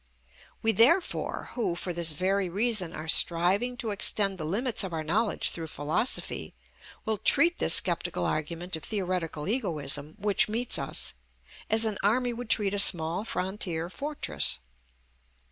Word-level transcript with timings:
We 0.63 0.71
therefore 0.71 1.51
who, 1.53 1.75
for 1.75 1.93
this 1.93 2.13
very 2.13 2.49
reason, 2.49 2.91
are 2.95 3.07
striving 3.07 3.77
to 3.77 3.91
extend 3.91 4.39
the 4.39 4.45
limits 4.45 4.83
of 4.83 4.93
our 4.93 5.03
knowledge 5.03 5.51
through 5.51 5.67
philosophy, 5.67 6.55
will 7.05 7.19
treat 7.19 7.59
this 7.59 7.75
sceptical 7.75 8.25
argument 8.25 8.75
of 8.75 8.83
theoretical 8.83 9.47
egoism 9.47 10.15
which 10.17 10.49
meets 10.49 10.79
us, 10.79 11.13
as 11.69 11.85
an 11.85 11.99
army 12.01 12.33
would 12.33 12.49
treat 12.49 12.73
a 12.73 12.79
small 12.79 13.23
frontier 13.23 13.91
fortress. 13.91 14.57